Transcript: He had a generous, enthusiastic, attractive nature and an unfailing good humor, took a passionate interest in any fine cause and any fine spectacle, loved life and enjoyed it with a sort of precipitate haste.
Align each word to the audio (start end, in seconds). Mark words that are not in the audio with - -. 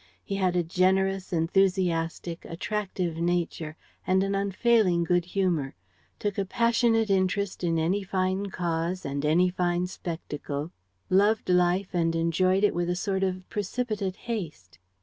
He 0.23 0.37
had 0.37 0.55
a 0.55 0.63
generous, 0.63 1.31
enthusiastic, 1.31 2.43
attractive 2.45 3.17
nature 3.17 3.75
and 4.07 4.23
an 4.23 4.33
unfailing 4.33 5.03
good 5.03 5.25
humor, 5.25 5.75
took 6.17 6.39
a 6.39 6.45
passionate 6.45 7.11
interest 7.11 7.63
in 7.63 7.77
any 7.77 8.01
fine 8.01 8.47
cause 8.47 9.05
and 9.05 9.23
any 9.23 9.51
fine 9.51 9.85
spectacle, 9.85 10.71
loved 11.11 11.49
life 11.49 11.89
and 11.93 12.15
enjoyed 12.15 12.63
it 12.63 12.73
with 12.73 12.89
a 12.89 12.95
sort 12.95 13.21
of 13.21 13.47
precipitate 13.47 14.15
haste. 14.25 14.79